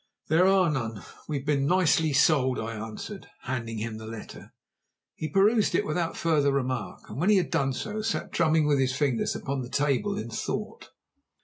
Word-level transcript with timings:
"There 0.29 0.47
are 0.47 0.71
none. 0.71 1.03
We've 1.27 1.45
been 1.45 1.67
nicely 1.67 2.11
sold," 2.11 2.57
I 2.57 2.71
answered, 2.73 3.27
handing 3.43 3.77
him 3.77 3.99
the 3.99 4.07
letter. 4.07 4.51
He 5.13 5.29
perused 5.29 5.75
it 5.75 5.85
without 5.85 6.17
further 6.17 6.51
remark, 6.51 7.07
and 7.07 7.19
when 7.19 7.29
he 7.29 7.37
had 7.37 7.51
done 7.51 7.73
so, 7.73 8.01
sat 8.01 8.31
drumming 8.31 8.65
with 8.65 8.79
his 8.79 8.95
fingers 8.97 9.35
upon 9.35 9.61
the 9.61 9.69
table 9.69 10.17
in 10.17 10.31
thought. 10.31 10.89